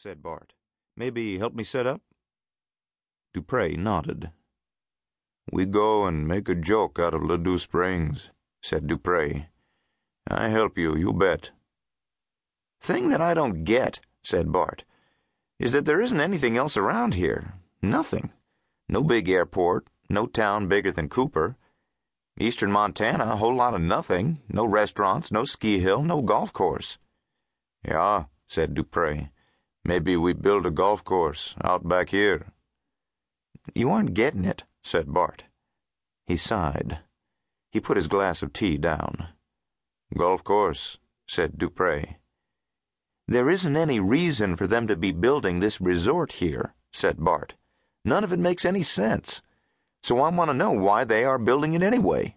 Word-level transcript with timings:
said 0.00 0.22
Bart. 0.22 0.52
Maybe 0.96 1.38
help 1.38 1.54
me 1.54 1.64
set 1.64 1.84
up? 1.84 2.02
Du 3.34 3.42
Pre 3.42 3.74
nodded. 3.74 4.30
We 5.50 5.66
go 5.66 6.06
and 6.06 6.28
make 6.28 6.48
a 6.48 6.54
joke 6.54 7.00
out 7.00 7.14
of 7.14 7.22
Ladue 7.22 7.58
Springs, 7.58 8.30
said 8.62 8.86
Du 8.86 8.96
Pre. 8.96 9.46
I 10.28 10.48
help 10.50 10.78
you, 10.78 10.94
you 10.94 11.12
bet. 11.12 11.50
Thing 12.80 13.08
that 13.08 13.20
I 13.20 13.34
don't 13.34 13.64
get, 13.64 13.98
said 14.22 14.52
Bart, 14.52 14.84
is 15.58 15.72
that 15.72 15.84
there 15.84 16.00
isn't 16.00 16.20
anything 16.20 16.56
else 16.56 16.76
around 16.76 17.14
here. 17.14 17.54
Nothing. 17.82 18.30
No 18.88 19.02
big 19.02 19.28
airport, 19.28 19.88
no 20.08 20.26
town 20.26 20.68
bigger 20.68 20.92
than 20.92 21.08
Cooper. 21.08 21.56
Eastern 22.38 22.70
Montana, 22.70 23.24
a 23.24 23.36
whole 23.36 23.56
lot 23.56 23.74
of 23.74 23.80
nothing. 23.80 24.38
No 24.48 24.64
restaurants, 24.64 25.32
no 25.32 25.44
ski 25.44 25.80
hill, 25.80 26.04
no 26.04 26.22
golf 26.22 26.52
course. 26.52 26.98
Yeah, 27.84 28.26
said 28.46 28.74
Du 28.74 28.84
Pre. 28.84 29.30
Maybe 29.88 30.18
we 30.18 30.34
build 30.34 30.66
a 30.66 30.70
golf 30.70 31.02
course 31.02 31.54
out 31.64 31.88
back 31.88 32.10
here. 32.10 32.52
You 33.74 33.88
aren't 33.88 34.12
getting 34.12 34.44
it, 34.44 34.64
said 34.82 35.14
Bart. 35.14 35.44
He 36.26 36.36
sighed. 36.36 36.98
He 37.72 37.80
put 37.80 37.96
his 37.96 38.06
glass 38.06 38.42
of 38.42 38.52
tea 38.52 38.76
down. 38.76 39.28
Golf 40.14 40.44
course, 40.44 40.98
said 41.26 41.56
Du 41.56 41.70
Pre. 41.70 42.18
There 43.26 43.48
isn't 43.48 43.78
any 43.78 43.98
reason 43.98 44.56
for 44.56 44.66
them 44.66 44.86
to 44.88 44.94
be 44.94 45.10
building 45.10 45.60
this 45.60 45.80
resort 45.80 46.32
here, 46.32 46.74
said 46.92 47.24
Bart. 47.24 47.54
None 48.04 48.24
of 48.24 48.32
it 48.34 48.38
makes 48.38 48.66
any 48.66 48.82
sense. 48.82 49.40
So 50.02 50.20
I 50.20 50.28
want 50.28 50.50
to 50.50 50.54
know 50.54 50.72
why 50.72 51.04
they 51.04 51.24
are 51.24 51.38
building 51.38 51.72
it 51.72 51.82
anyway. 51.82 52.36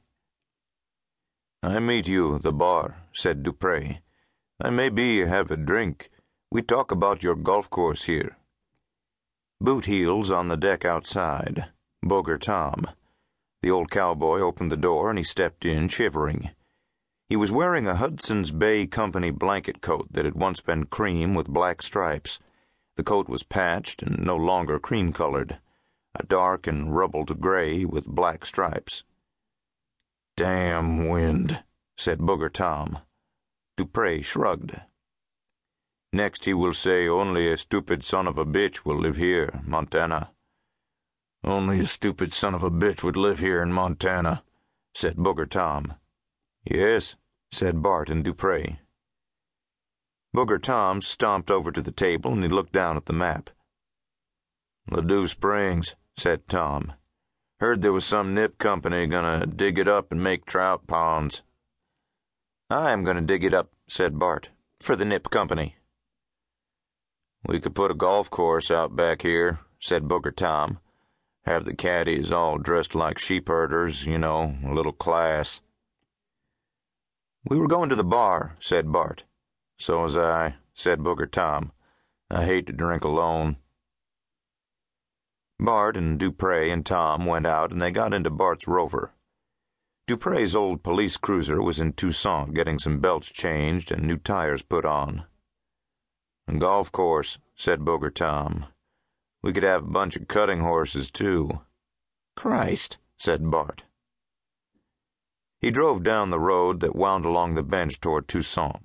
I 1.62 1.80
meet 1.80 2.08
you 2.08 2.40
the 2.40 2.54
bar, 2.54 3.04
said 3.12 3.44
Du 3.44 3.52
Pre. 3.52 4.00
I 4.62 4.70
maybe 4.70 5.26
have 5.26 5.52
a 5.52 5.58
drink. 5.58 6.10
We 6.54 6.62
talk 6.62 6.92
about 6.92 7.24
your 7.24 7.36
golf 7.36 7.70
course 7.70 8.04
here. 8.04 8.36
Boot 9.62 9.86
heels 9.86 10.30
on 10.30 10.50
the 10.50 10.58
deck 10.58 10.84
outside. 10.84 11.68
Booger 12.04 12.38
Tom. 12.38 12.90
The 13.62 13.72
old 13.72 13.90
cowboy 13.90 14.42
opened 14.42 14.70
the 14.70 14.76
door 14.76 15.10
and 15.10 15.18
he 15.18 15.24
stepped 15.24 15.64
in, 15.66 15.88
shivering. 15.88 16.50
He 17.30 17.38
was 17.38 17.54
wearing 17.54 17.88
a 17.88 17.96
Hudson's 17.96 18.52
Bay 18.52 18.86
Company 18.86 19.32
blanket 19.32 19.80
coat 19.80 20.10
that 20.12 20.26
had 20.26 20.36
once 20.36 20.60
been 20.60 20.88
cream 20.88 21.36
with 21.36 21.48
black 21.48 21.82
stripes. 21.82 22.38
The 22.98 23.04
coat 23.04 23.30
was 23.30 23.44
patched 23.44 24.04
and 24.04 24.20
no 24.20 24.36
longer 24.36 24.78
cream 24.78 25.14
colored, 25.14 25.58
a 26.14 26.26
dark 26.26 26.68
and 26.68 26.94
rubbled 26.94 27.40
gray 27.40 27.86
with 27.86 28.10
black 28.10 28.46
stripes. 28.46 29.06
Damn 30.36 31.08
wind, 31.08 31.64
said 31.96 32.20
Booger 32.20 32.52
Tom. 32.52 33.00
Du 33.78 33.86
Pre 33.86 34.22
shrugged. 34.22 34.82
Next 36.14 36.46
he 36.46 36.54
will 36.54 36.74
say 36.74 37.08
only 37.08 37.48
a 37.48 37.58
stupid 37.58 38.04
son 38.04 38.28
of 38.28 38.38
a 38.38 38.46
bitch 38.46 38.84
will 38.84 38.98
live 38.98 39.16
here, 39.16 39.62
Montana. 39.64 40.32
Only 41.44 41.80
a 41.80 41.86
stupid 41.86 42.34
son 42.34 42.54
of 42.54 42.64
a 42.64 42.70
bitch 42.70 43.02
would 43.02 43.16
live 43.16 43.40
here 43.40 43.64
in 43.64 43.72
Montana, 43.72 44.44
said 44.94 45.16
Booger 45.16 45.50
Tom. 45.50 45.96
Yes, 46.66 47.16
said 47.52 47.82
Bart 47.82 48.10
and 48.10 48.24
Du 48.24 48.34
Pre. 48.34 48.80
Booger 50.36 50.62
Tom 50.62 51.02
stomped 51.02 51.50
over 51.50 51.72
to 51.72 51.82
the 51.82 51.92
table 51.92 52.34
and 52.34 52.44
he 52.44 52.50
looked 52.50 52.74
down 52.74 52.98
at 52.98 53.06
the 53.06 53.14
map. 53.14 53.50
Ladue 54.90 55.28
Springs, 55.28 55.96
said 56.18 56.48
Tom. 56.48 56.94
Heard 57.60 57.82
there 57.82 57.94
was 57.94 58.06
some 58.06 58.34
nip 58.34 58.58
company 58.58 59.08
gonna 59.08 59.46
dig 59.46 59.80
it 59.80 59.88
up 59.88 60.12
and 60.12 60.22
make 60.22 60.46
trout 60.46 60.88
ponds. 60.88 61.42
I'm 62.70 63.04
gonna 63.04 63.22
dig 63.22 63.44
it 63.44 63.54
up, 63.54 63.72
said 63.88 64.20
Bart, 64.20 64.50
for 64.80 64.96
the 64.96 65.06
nip 65.06 65.30
company. 65.30 65.76
We 67.46 67.60
could 67.60 67.76
put 67.76 67.92
a 67.92 67.96
golf 67.96 68.30
course 68.30 68.70
out 68.70 68.96
back 68.96 69.24
here, 69.24 69.60
said 69.80 70.04
Booger 70.04 70.36
Tom. 70.36 70.80
Have 71.46 71.66
the 71.66 71.76
caddies 71.76 72.32
all 72.32 72.60
dressed 72.60 72.94
like 72.94 73.18
sheep 73.18 73.48
herders, 73.48 74.06
you 74.06 74.20
know, 74.20 74.58
a 74.64 74.74
little 74.74 74.92
class. 74.92 75.62
We 77.44 77.58
were 77.58 77.68
going 77.68 77.90
to 77.90 77.96
the 77.96 78.04
bar, 78.04 78.56
said 78.60 78.92
Bart. 78.92 79.24
So 79.80 80.04
was 80.04 80.16
I, 80.16 80.56
said 80.76 81.00
Booger 81.00 81.30
Tom. 81.30 81.72
I 82.30 82.46
hate 82.46 82.68
to 82.68 82.74
drink 82.74 83.04
alone. 83.04 83.58
Bart 85.60 85.98
and 85.98 86.20
Du 86.20 86.32
Pre 86.32 86.70
and 86.70 86.86
Tom 86.86 87.26
went 87.26 87.48
out 87.48 87.72
and 87.72 87.82
they 87.82 87.92
got 87.92 88.14
into 88.14 88.30
Bart's 88.30 88.68
rover. 88.68 89.14
Du 90.08 90.18
Pre's 90.18 90.56
old 90.56 90.84
police 90.84 91.18
cruiser 91.18 91.62
was 91.62 91.80
in 91.80 91.94
Toussaint 91.94 92.54
getting 92.54 92.78
some 92.78 93.00
belts 93.00 93.28
changed 93.30 93.92
and 93.92 94.04
new 94.04 94.18
tires 94.18 94.62
put 94.62 94.86
on. 94.86 95.26
A 96.48 96.56
golf 96.58 96.92
course, 96.92 97.40
said 97.56 97.82
Booger 97.82 98.14
Tom. 98.14 98.66
We 99.44 99.54
could 99.54 99.64
have 99.64 99.84
a 99.84 99.92
bunch 99.92 100.16
of 100.16 100.28
cutting 100.28 100.60
horses, 100.62 101.10
too. 101.10 101.62
Christ, 102.36 102.98
said 103.18 103.50
Bart. 103.50 103.84
He 105.60 105.70
drove 105.70 106.04
down 106.04 106.32
the 106.32 106.40
road 106.40 106.80
that 106.80 106.96
wound 106.96 107.24
along 107.24 107.56
the 107.56 107.64
bench 107.64 108.00
toward 108.00 108.28
Toussaint. 108.28 108.82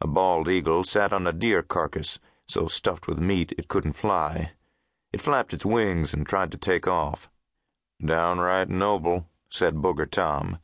A 0.00 0.06
bald 0.06 0.46
eagle 0.46 0.84
sat 0.84 1.12
on 1.12 1.26
a 1.26 1.32
deer 1.32 1.62
carcass, 1.62 2.18
so 2.46 2.68
stuffed 2.68 3.08
with 3.08 3.18
meat 3.18 3.52
it 3.56 3.68
couldn't 3.68 3.94
fly. 3.94 4.52
It 5.12 5.22
flapped 5.22 5.54
its 5.54 5.64
wings 5.64 6.12
and 6.12 6.26
tried 6.26 6.50
to 6.52 6.58
take 6.58 6.86
off. 6.86 7.30
Downright 8.04 8.68
noble, 8.68 9.26
said 9.48 9.76
Booger 9.76 10.10
Tom. 10.10 10.58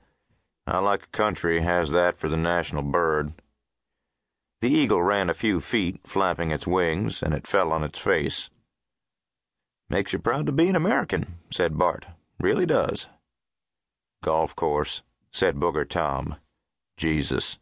I 0.67 0.79
like 0.79 1.05
a 1.05 1.17
country 1.17 1.63
has 1.63 1.91
that 1.91 2.19
for 2.19 2.29
the 2.29 2.37
national 2.37 2.83
bird. 2.83 3.33
The 4.63 4.71
eagle 4.71 5.03
ran 5.03 5.29
a 5.29 5.35
few 5.35 5.61
feet, 5.61 5.99
flapping 6.05 6.53
its 6.53 6.69
wings, 6.69 7.21
and 7.21 7.35
it 7.35 7.49
fell 7.49 7.73
on 7.73 7.83
its 7.83 7.99
face. 7.99 8.49
Makes 9.91 10.13
you 10.13 10.21
proud 10.21 10.47
to 10.47 10.53
be 10.53 10.69
an 10.69 10.77
American, 10.77 11.39
said 11.51 11.77
Bart. 11.77 12.07
Really 12.39 12.65
does. 12.65 13.09
Golf 14.23 14.55
course, 14.55 15.03
said 15.33 15.57
Booger 15.57 15.89
Tom. 15.89 16.37
Jesus. 16.97 17.59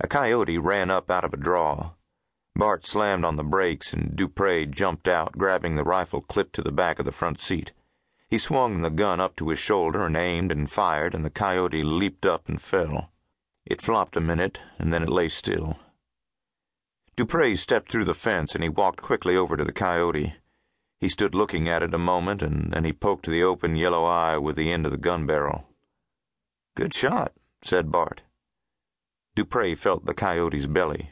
A 0.00 0.08
coyote 0.08 0.58
ran 0.58 0.90
up 0.90 1.12
out 1.12 1.22
of 1.22 1.32
a 1.32 1.36
draw. 1.36 1.92
Bart 2.56 2.84
slammed 2.84 3.24
on 3.24 3.36
the 3.36 3.44
brakes 3.44 3.92
and 3.92 4.16
Du 4.16 4.26
Pre 4.26 4.66
jumped 4.66 5.06
out, 5.06 5.38
grabbing 5.38 5.76
the 5.76 5.84
rifle 5.84 6.22
clipped 6.22 6.56
to 6.56 6.62
the 6.62 6.72
back 6.72 6.98
of 6.98 7.04
the 7.04 7.12
front 7.12 7.40
seat. 7.40 7.70
He 8.28 8.36
swung 8.36 8.82
the 8.82 8.90
gun 8.90 9.20
up 9.20 9.36
to 9.36 9.50
his 9.50 9.60
shoulder 9.60 10.04
and 10.04 10.16
aimed 10.16 10.50
and 10.50 10.68
fired, 10.68 11.14
and 11.14 11.24
the 11.24 11.30
coyote 11.30 11.84
leaped 11.84 12.26
up 12.26 12.48
and 12.48 12.60
fell. 12.60 13.12
It 13.66 13.82
flopped 13.82 14.16
a 14.16 14.20
minute, 14.20 14.60
and 14.78 14.92
then 14.92 15.02
it 15.02 15.08
lay 15.08 15.28
still. 15.28 15.76
Du 17.16 17.26
Pre 17.26 17.56
stepped 17.56 17.90
through 17.90 18.04
the 18.04 18.14
fence 18.14 18.54
and 18.54 18.62
he 18.62 18.68
walked 18.68 19.00
quickly 19.00 19.36
over 19.36 19.56
to 19.56 19.64
the 19.64 19.72
coyote. 19.72 20.34
He 21.00 21.08
stood 21.08 21.34
looking 21.34 21.68
at 21.68 21.82
it 21.82 21.94
a 21.94 21.98
moment, 21.98 22.42
and 22.42 22.72
then 22.72 22.84
he 22.84 22.92
poked 22.92 23.26
the 23.26 23.42
open 23.42 23.74
yellow 23.74 24.04
eye 24.04 24.38
with 24.38 24.56
the 24.56 24.70
end 24.70 24.86
of 24.86 24.92
the 24.92 24.98
gun 24.98 25.26
barrel. 25.26 25.66
Good 26.76 26.94
shot, 26.94 27.32
said 27.62 27.90
Bart. 27.90 28.22
Du 29.34 29.44
Pre 29.44 29.74
felt 29.74 30.06
the 30.06 30.14
coyote's 30.14 30.66
belly. 30.66 31.10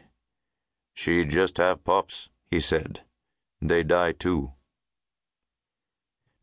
She 0.94 1.24
just 1.24 1.56
have 1.56 1.84
pups, 1.84 2.28
he 2.50 2.60
said. 2.60 3.00
They 3.60 3.82
die 3.82 4.12
too. 4.12 4.52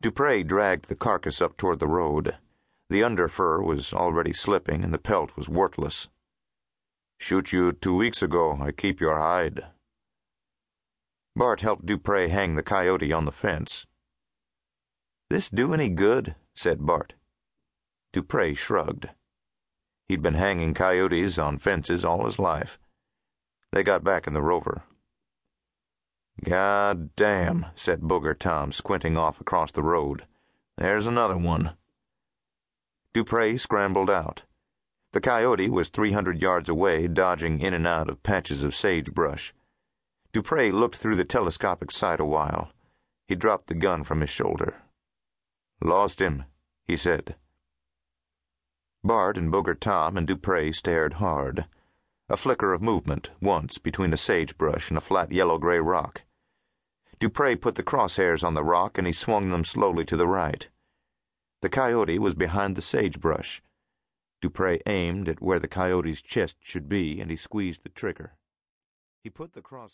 Du 0.00 0.10
Pre 0.10 0.42
dragged 0.42 0.88
the 0.88 0.96
carcass 0.96 1.40
up 1.40 1.56
toward 1.56 1.78
the 1.78 1.88
road. 1.88 2.36
The 2.92 3.02
under 3.02 3.26
fur 3.26 3.62
was 3.62 3.94
already 3.94 4.34
slipping 4.34 4.84
and 4.84 4.92
the 4.92 4.98
pelt 4.98 5.34
was 5.34 5.48
worthless. 5.48 6.10
Shoot 7.18 7.50
you 7.50 7.70
two 7.72 7.96
weeks 7.96 8.22
ago, 8.22 8.58
I 8.60 8.70
keep 8.70 9.00
your 9.00 9.16
hide. 9.18 9.64
Bart 11.34 11.62
helped 11.62 11.86
Du 11.86 11.96
Pre 11.96 12.28
hang 12.28 12.54
the 12.54 12.62
coyote 12.62 13.10
on 13.10 13.24
the 13.24 13.32
fence. 13.32 13.86
This 15.30 15.48
do 15.48 15.72
any 15.72 15.88
good? 15.88 16.34
said 16.54 16.84
Bart. 16.84 17.14
Du 18.12 18.22
Pre 18.22 18.52
shrugged. 18.52 19.08
He'd 20.06 20.20
been 20.20 20.34
hanging 20.34 20.74
coyotes 20.74 21.38
on 21.38 21.56
fences 21.56 22.04
all 22.04 22.26
his 22.26 22.38
life. 22.38 22.78
They 23.72 23.82
got 23.82 24.04
back 24.04 24.26
in 24.26 24.34
the 24.34 24.42
rover. 24.42 24.82
God 26.44 27.16
damn, 27.16 27.68
said 27.74 28.02
Booger 28.02 28.38
Tom, 28.38 28.70
squinting 28.70 29.16
off 29.16 29.40
across 29.40 29.72
the 29.72 29.82
road. 29.82 30.26
There's 30.76 31.06
another 31.06 31.38
one. 31.38 31.72
Du 33.14 33.24
Pre 33.24 33.58
scrambled 33.58 34.08
out. 34.08 34.44
The 35.12 35.20
coyote 35.20 35.68
was 35.68 35.90
300 35.90 36.40
yards 36.40 36.70
away, 36.70 37.06
dodging 37.06 37.60
in 37.60 37.74
and 37.74 37.86
out 37.86 38.08
of 38.08 38.22
patches 38.22 38.62
of 38.62 38.74
sagebrush. 38.74 39.52
Du 40.32 40.42
Pre 40.42 40.72
looked 40.72 40.96
through 40.96 41.16
the 41.16 41.24
telescopic 41.24 41.90
sight 41.90 42.20
a 42.20 42.24
while. 42.24 42.72
He 43.28 43.34
dropped 43.34 43.66
the 43.66 43.74
gun 43.74 44.02
from 44.02 44.22
his 44.22 44.30
shoulder. 44.30 44.82
Lost 45.82 46.22
him, 46.22 46.44
he 46.86 46.96
said. 46.96 47.36
Bart 49.04 49.36
and 49.36 49.52
Booger 49.52 49.78
Tom 49.78 50.16
and 50.16 50.26
Du 50.26 50.36
Pre 50.36 50.72
stared 50.72 51.14
hard. 51.14 51.66
A 52.30 52.36
flicker 52.38 52.72
of 52.72 52.80
movement, 52.80 53.30
once, 53.42 53.76
between 53.76 54.14
a 54.14 54.16
sagebrush 54.16 54.88
and 54.88 54.96
a 54.96 55.02
flat 55.02 55.30
yellow 55.30 55.58
gray 55.58 55.80
rock. 55.80 56.22
Du 57.18 57.28
Pre 57.28 57.56
put 57.56 57.74
the 57.74 57.82
crosshairs 57.82 58.42
on 58.42 58.54
the 58.54 58.64
rock 58.64 58.96
and 58.96 59.06
he 59.06 59.12
swung 59.12 59.50
them 59.50 59.64
slowly 59.64 60.06
to 60.06 60.16
the 60.16 60.26
right. 60.26 60.68
The 61.62 61.70
coyote 61.70 62.18
was 62.18 62.34
behind 62.34 62.76
the 62.76 62.82
sagebrush. 62.82 63.62
Du 64.40 64.50
Pre 64.50 64.80
aimed 64.86 65.28
at 65.28 65.40
where 65.40 65.60
the 65.60 65.68
coyote's 65.68 66.20
chest 66.20 66.56
should 66.60 66.88
be 66.88 67.20
and 67.20 67.30
he 67.30 67.36
squeezed 67.36 67.84
the 67.84 67.88
trigger. 67.88 68.36
He 69.22 69.30
put 69.30 69.52
the 69.52 69.62
cross 69.62 69.90